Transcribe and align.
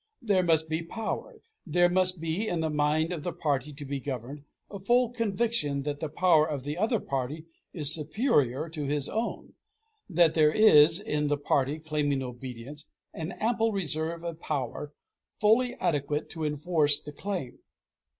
There 0.23 0.41
must 0.41 0.67
be 0.67 0.81
power. 0.81 1.37
There 1.63 1.87
must 1.87 2.19
be, 2.19 2.47
in 2.47 2.61
the 2.61 2.71
mind 2.71 3.13
of 3.13 3.21
the 3.21 3.31
party 3.31 3.71
to 3.73 3.85
be 3.85 3.99
governed, 3.99 4.41
a 4.71 4.79
full 4.79 5.11
conviction 5.11 5.83
that 5.83 5.99
the 5.99 6.09
power 6.09 6.49
of 6.49 6.63
the 6.63 6.75
other 6.75 6.99
party 6.99 7.45
is 7.71 7.93
superior 7.93 8.67
to 8.67 8.85
his 8.85 9.07
own 9.07 9.53
that 10.09 10.33
there 10.33 10.51
is, 10.51 10.99
in 10.99 11.27
the 11.27 11.37
party 11.37 11.77
claiming 11.77 12.23
obedience, 12.23 12.89
an 13.13 13.33
ample 13.33 13.71
reserve 13.73 14.23
of 14.23 14.39
power 14.39 14.91
fully 15.39 15.75
adequate 15.75 16.31
to 16.31 16.45
enforce 16.45 16.99
the 16.99 17.11
claim. 17.11 17.59